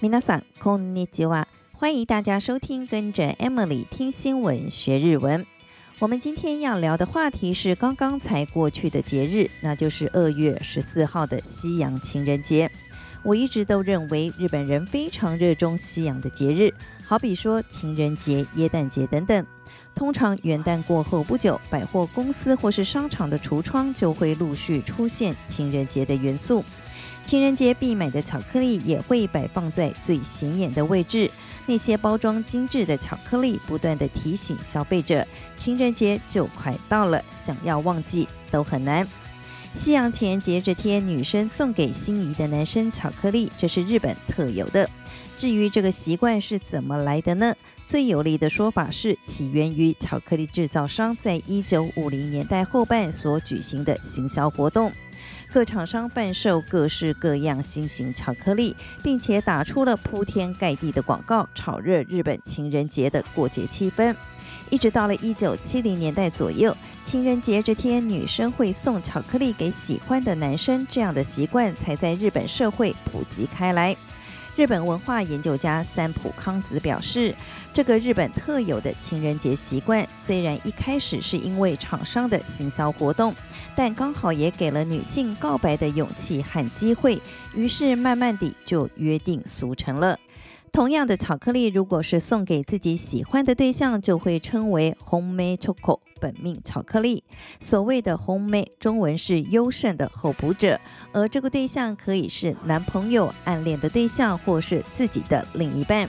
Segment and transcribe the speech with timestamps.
[0.00, 1.46] 皆さんこんにちは。
[1.74, 5.46] 欢迎大家收听，跟着 Emily 听新闻学日文。
[5.98, 12.70] 我们今天要聊的话题是刚刚才过去的节日，那就是二月十四号的西洋情人节。
[13.22, 16.74] 我一直都认为日本人非常热衷西洋的节日，
[17.06, 19.46] 好比说情人节、耶诞节等等。
[19.94, 26.64] 通常元旦过后不久，百货公司或是商场的橱窗就会陆续出现情人节的元素。
[27.27, 31.29] 情人节必买的巧克力也会摆放在最显眼的位置。
[31.65, 39.05] 那些包装精致的巧克力，不断地提醒消费者，情人节就快到了，想要忘记都很难。
[39.75, 44.89] 西洋情人节这天，女生送给心仪的男生巧克力，这是日本特有的。
[45.35, 47.53] 至于这个习惯是怎么来的呢？
[47.85, 54.93] 最有力的说法是起源于巧克力制造商在一九五零年代后半所举行的行销活动。
[55.51, 64.15] 各厂商贩售各式各样新型巧克力，并且打出了铺天盖地的广告，炒热日本情人节的过节气氛。
[64.69, 66.75] 一直到了一九七零年代左右，
[67.05, 73.95] 情人节这天女生会送巧克力给喜欢的男生，这样的习惯才在日本社会普及开来。
[74.57, 77.35] 日本文化研究家三浦康子表示，
[77.71, 83.35] 这个日本特有的情人节习惯，虽然一开始是因为厂商的行销活动，
[83.75, 87.21] 但刚好也给了女性告白的勇气和机会，
[87.53, 90.17] 于是慢慢地就约定俗成了。
[90.72, 97.22] 同样的巧克力，如果是送给自己喜欢的对象，就会称为本命チョコ，本命巧克力。
[97.60, 100.80] 所谓的本命，中文是优胜的候补者，
[101.12, 106.08] 而这个对象可以是男朋友、暗恋的对象，或是自己的另一半。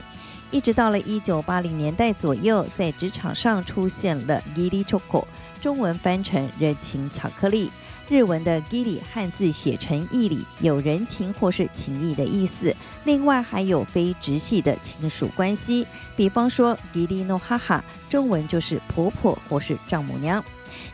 [0.50, 5.24] 一直到了一九八零年代左右，在职场上出现了义理チョコ，
[5.60, 7.70] 中文翻成人情巧克力。
[8.09, 12.75] 日文的义理汉字写成义理，有人情或是情谊的意思。
[13.03, 15.85] 另外还有非直系的亲属关系，
[16.15, 17.79] 比方说 g i l i no haha，，
[18.09, 20.43] 中文就是婆婆或是丈母娘。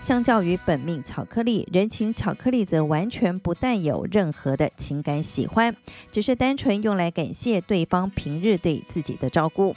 [0.01, 5.73] 相较于本命巧克力，人情巧克力则完全不带有任何的情感喜欢，
[6.11, 9.73] 只是单纯用来感谢对方平日对自己的照顾。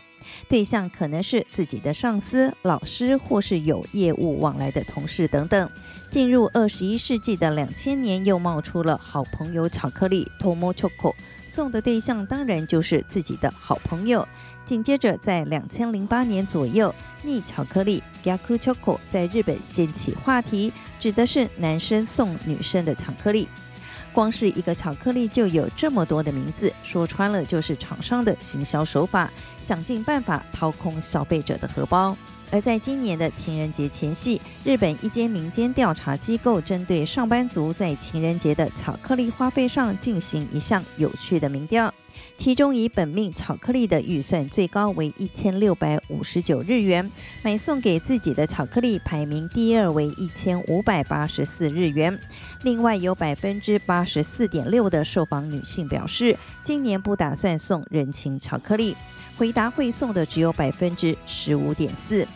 [0.48, 5.70] 对象可能是自己的上司、老师，或是有业务往来的同事等等。
[6.10, 11.14] 进入二十一世纪的两千年，又冒出了好朋友巧克力 Tomo Choco，
[11.46, 14.26] 送的对象当然就是自己的好朋友。
[14.64, 23.48] 紧接着，在两千零八年左右，逆巧克力 （yaku choco） 在日本掀起话题，指的是男生送女生的巧克力。
[24.12, 29.30] 光是一个巧克力就有这么多的名字，说穿了就是厂商的行销手法，
[29.60, 32.16] 想尽办法掏空消费者的荷包。
[32.50, 41.92] 而在今年的情人节前夕，日本一间民间调查机构针对上班族在情人节的巧克力花费上进行一项有趣的民调。
[42.36, 47.10] 其中以本命巧克力的预算最高为一千六百五十九日元，
[47.42, 52.16] 买送给自己的巧克力排名第二为一千五百八十四日元。
[52.62, 58.96] 另外有百分之八十四点六的受访女性表示，今年不打算送人情巧克力，
[59.38, 62.26] 回答会送的只有百分之十五点四。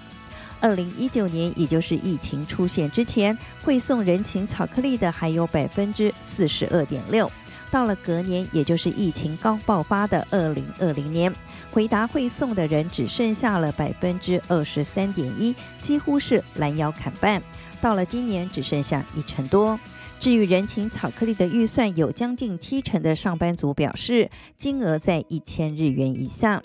[0.60, 7.28] 二零一九年，也就是疫情出现之前，会送人情巧克力的还有百分之四十二点六。
[7.72, 11.34] 到了隔年，也就是疫情刚爆发的二零二零年，
[11.72, 17.42] 回答会送的人只剩下了百分之二十三点一，几乎是拦腰砍半。
[17.80, 19.80] 到了今年，只剩下一成多。
[20.20, 26.62] 至于人情巧克力的预算，有将近七成的上班族表示金额在一千日元以下。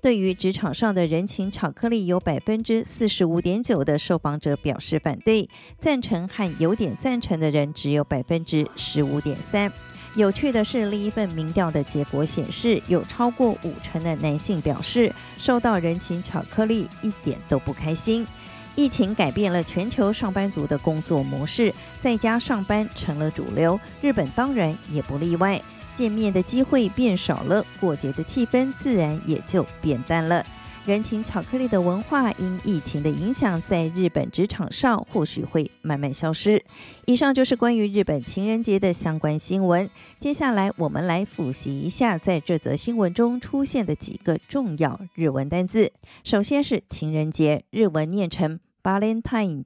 [0.00, 9.72] 对于职场上的人情巧克力，有百分之四十五点九的受访者表示反对，赞成和有点赞成的人只有百分之十五点三。
[10.14, 18.26] 有趣的是，另一份民调的结果显示，有超过五成的男性表示，收到人情巧克力一点都不开心。
[18.74, 25.60] 疫情改变了全球上班族的工作模式，在家上班成了主流，日本当然也不例外。
[25.92, 30.44] 见面的机会变少了，过节的气氛自然也就变淡了。
[30.84, 36.64] 人情巧克力的文化因疫情的影响，在日本职场上或许会慢慢消失。
[37.04, 39.90] 以上就是关于日本情人节的相关新闻。
[40.18, 45.92] 接下来我们来复习一下在这则新闻中出现的几个重要日文单字。
[46.24, 49.64] 首先是情人节，日文念成 Valentine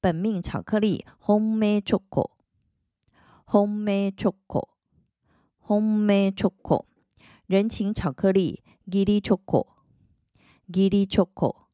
[0.00, 6.84] 本命巧克力 homemade choco，homemade choco，homemade choco。
[7.46, 11.67] 人情巧克力 giri choco，giri choco。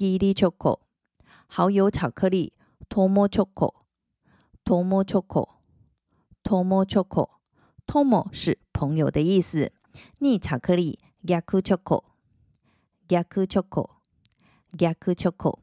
[0.00, 0.80] 吉利巧克
[1.46, 2.54] 蚝油巧克力，
[2.88, 3.74] 托莫巧克，
[4.64, 5.46] 托莫巧克，
[6.42, 7.28] 托莫巧克，
[7.86, 9.74] 托莫是朋友的意思。
[10.20, 12.02] 逆巧克力，雅库巧克，
[13.08, 13.90] 雅库巧克，
[14.78, 15.58] 雅库巧克。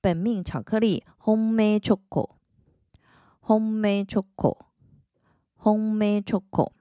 [0.00, 6.72] 本命巧克力，homemade choco，homemade choco，homemade choco。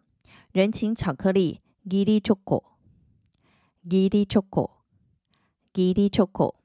[0.51, 6.55] 人情巧克力，giri choco，giri choco，giri choco。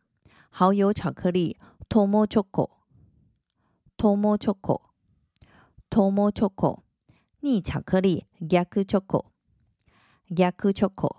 [0.49, 1.59] 好友巧克力
[1.91, 6.85] ，tomo choco，tomo choco，tomo choco。
[7.41, 8.49] 逆巧克力，逆
[8.85, 9.25] 巧克力。
[10.30, 11.16] ョコ，逆チョコ，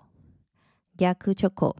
[0.97, 1.75] 逆チョコ。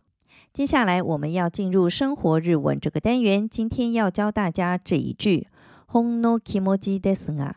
[0.54, 5.48] 接下来我们要进入生活日文这个单元，今天要教大家这一句：
[5.88, 7.56] ほんの気持ちですが，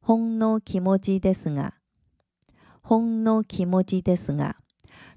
[0.00, 1.74] ほんの気持ちですが。
[2.84, 4.56] ほんの気持ちですが，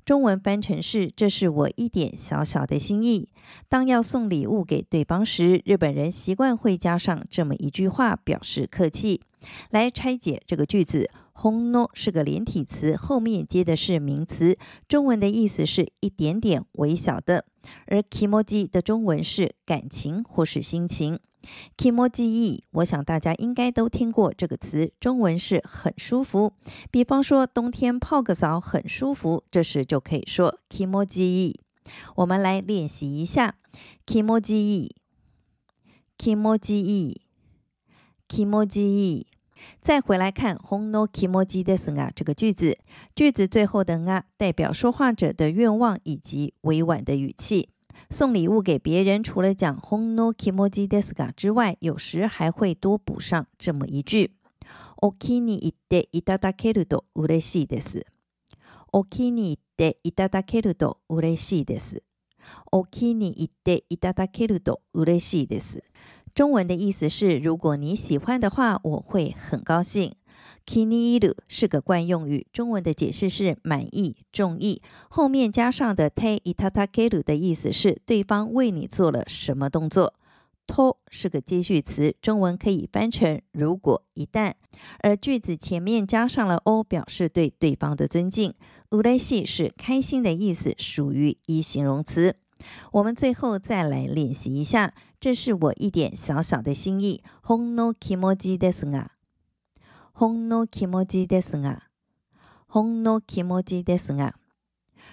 [0.05, 3.29] 中文翻成是“这是我一点小小的心意”。
[3.67, 9.21] 当要送礼物给对方时，日本人习惯会加上这么一句话，表示客气。
[9.71, 14.57] 来拆解这个句子， ほんの是个连体词，后面接的是名词，
[14.87, 17.45] 中文的意思是一点点微小的，
[17.87, 21.19] 而気持ち的中文是感情或是心情。
[21.77, 26.53] 気持ちいい，我想大家应该都听过这个词，中文是很舒服。
[26.89, 31.55] 比方说冬天泡个澡很舒服，这时就可以说気持ちいい。
[32.15, 33.57] 我们来练习一下
[34.07, 34.23] 気
[39.59, 40.01] 持ちいい，気持ちいい，気持ちいい。
[40.01, 42.77] 再回来看ほんの気持ちですが这个句子，
[43.15, 47.69] 句子最后的が代表说话者的愿望以及委婉的语气。
[48.09, 54.31] 送礼物给别人，除了讲ほんの気持ちですが之外，有时还会多补上这么一句：
[54.97, 58.05] お気に入っていただけると嬉しいです。
[58.91, 59.03] お
[66.33, 67.35] 気に入っていただけると嬉しいです。
[67.35, 67.55] お気に入っていただけると嬉しいです。
[67.55, 70.13] 中文的意思是：如果你喜欢的话，我会很高兴。
[70.65, 74.81] 気に入る是个惯用语，中文的解释是满意、中意。
[75.09, 80.13] 后面加上的ていただける的意思是对方为你做了什么动作。
[80.67, 84.53] と是个接续词，中文可以翻成如果、一旦。
[84.99, 88.55] 而句子前面加上了お，表示对对方的尊敬。
[88.89, 92.37] 嬉しい是开心的意思，属于一形容词。
[92.93, 97.22] 我们最后再来练习一下， 这是我一点小小的心意。
[97.42, 99.12] ほんの気持ちですが。
[100.12, 101.88] ほんの気持ちですが，
[102.68, 104.34] ほんの気持ちですが，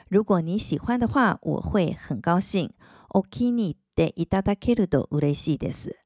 [0.10, 2.74] 如果你喜欢的话，我会很高兴。
[3.10, 5.98] お気に入っていただけると嬉しいです。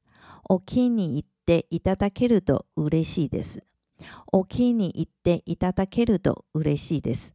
[0.48, 3.64] お気に入っていただけると嬉しいです。
[4.32, 7.34] お気に入っていただけると嬉しいです。